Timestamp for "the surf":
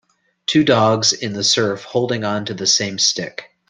1.33-1.83